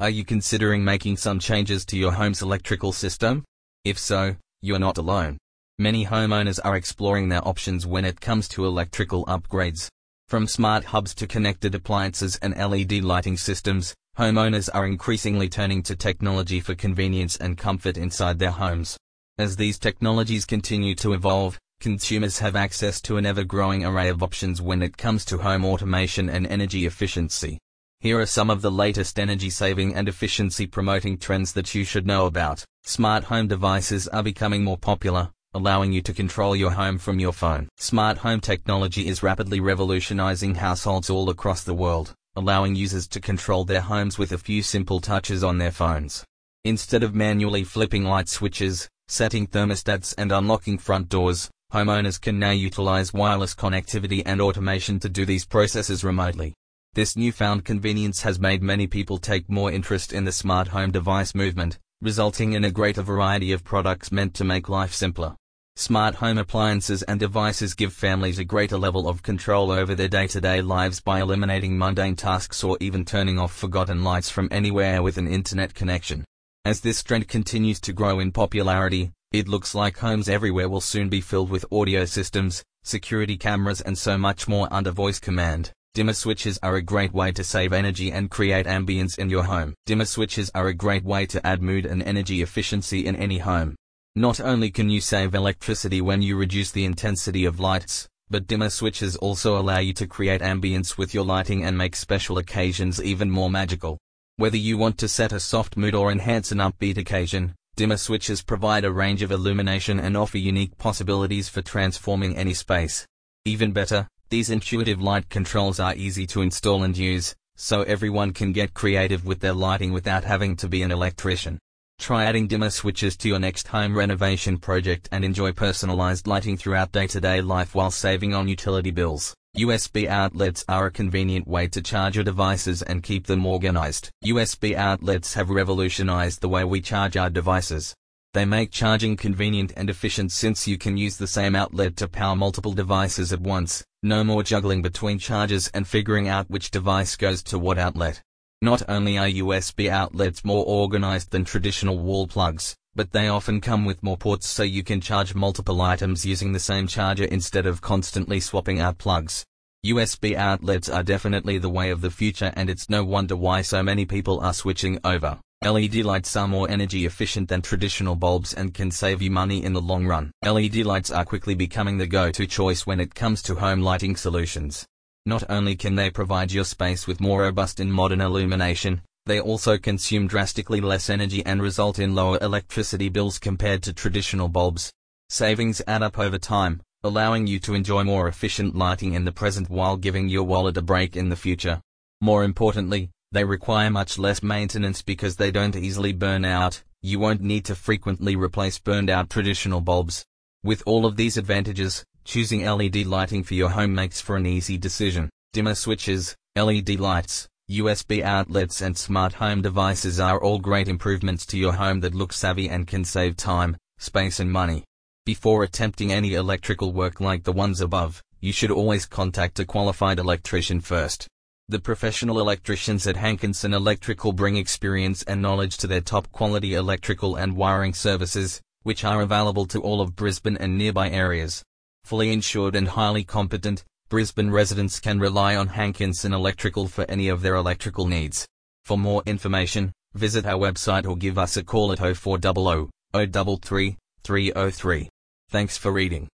[0.00, 3.44] Are you considering making some changes to your home's electrical system?
[3.84, 5.38] If so, you're not alone.
[5.78, 9.86] Many homeowners are exploring their options when it comes to electrical upgrades.
[10.26, 15.94] From smart hubs to connected appliances and LED lighting systems, homeowners are increasingly turning to
[15.94, 18.96] technology for convenience and comfort inside their homes.
[19.38, 24.60] As these technologies continue to evolve, consumers have access to an ever-growing array of options
[24.60, 27.60] when it comes to home automation and energy efficiency.
[28.04, 32.62] Here are some of the latest energy-saving and efficiency-promoting trends that you should know about.
[32.82, 37.32] Smart home devices are becoming more popular, allowing you to control your home from your
[37.32, 37.66] phone.
[37.78, 43.64] Smart home technology is rapidly revolutionizing households all across the world, allowing users to control
[43.64, 46.26] their homes with a few simple touches on their phones.
[46.62, 52.50] Instead of manually flipping light switches, setting thermostats and unlocking front doors, homeowners can now
[52.50, 56.52] utilize wireless connectivity and automation to do these processes remotely.
[56.94, 61.34] This newfound convenience has made many people take more interest in the smart home device
[61.34, 65.34] movement, resulting in a greater variety of products meant to make life simpler.
[65.74, 70.62] Smart home appliances and devices give families a greater level of control over their day-to-day
[70.62, 75.26] lives by eliminating mundane tasks or even turning off forgotten lights from anywhere with an
[75.26, 76.24] internet connection.
[76.64, 81.08] As this trend continues to grow in popularity, it looks like homes everywhere will soon
[81.08, 85.72] be filled with audio systems, security cameras and so much more under voice command.
[85.94, 89.74] Dimmer switches are a great way to save energy and create ambience in your home.
[89.86, 93.76] Dimmer switches are a great way to add mood and energy efficiency in any home.
[94.16, 98.70] Not only can you save electricity when you reduce the intensity of lights, but dimmer
[98.70, 103.30] switches also allow you to create ambience with your lighting and make special occasions even
[103.30, 103.96] more magical.
[104.36, 108.42] Whether you want to set a soft mood or enhance an upbeat occasion, dimmer switches
[108.42, 113.06] provide a range of illumination and offer unique possibilities for transforming any space.
[113.44, 118.52] Even better, these intuitive light controls are easy to install and use, so everyone can
[118.52, 121.58] get creative with their lighting without having to be an electrician.
[121.98, 126.92] Try adding dimmer switches to your next home renovation project and enjoy personalized lighting throughout
[126.92, 129.34] day-to-day life while saving on utility bills.
[129.56, 134.10] USB outlets are a convenient way to charge your devices and keep them organized.
[134.24, 137.94] USB outlets have revolutionized the way we charge our devices.
[138.34, 142.34] They make charging convenient and efficient since you can use the same outlet to power
[142.34, 143.84] multiple devices at once.
[144.02, 148.20] No more juggling between chargers and figuring out which device goes to what outlet.
[148.60, 153.84] Not only are USB outlets more organized than traditional wall plugs, but they often come
[153.84, 157.82] with more ports so you can charge multiple items using the same charger instead of
[157.82, 159.44] constantly swapping out plugs.
[159.86, 163.80] USB outlets are definitely the way of the future and it's no wonder why so
[163.80, 165.38] many people are switching over.
[165.64, 169.72] LED lights are more energy efficient than traditional bulbs and can save you money in
[169.72, 170.30] the long run.
[170.44, 174.86] LED lights are quickly becoming the go-to choice when it comes to home lighting solutions.
[175.24, 179.78] Not only can they provide your space with more robust and modern illumination, they also
[179.78, 184.92] consume drastically less energy and result in lower electricity bills compared to traditional bulbs.
[185.30, 189.70] Savings add up over time, allowing you to enjoy more efficient lighting in the present
[189.70, 191.80] while giving your wallet a break in the future.
[192.20, 197.42] More importantly, they require much less maintenance because they don't easily burn out, you won't
[197.42, 200.24] need to frequently replace burned out traditional bulbs.
[200.62, 204.78] With all of these advantages, Choosing LED lighting for your home makes for an easy
[204.78, 205.28] decision.
[205.52, 211.58] Dimmer switches, LED lights, USB outlets and smart home devices are all great improvements to
[211.58, 214.84] your home that look savvy and can save time, space and money.
[215.26, 220.18] Before attempting any electrical work like the ones above, you should always contact a qualified
[220.18, 221.28] electrician first.
[221.68, 227.36] The professional electricians at Hankinson Electrical bring experience and knowledge to their top quality electrical
[227.36, 231.64] and wiring services, which are available to all of Brisbane and nearby areas
[232.04, 237.40] fully insured and highly competent, Brisbane residents can rely on Hankinson Electrical for any of
[237.40, 238.46] their electrical needs.
[238.84, 245.08] For more information, visit our website or give us a call at 0400 033 303.
[245.50, 246.28] Thanks for reading.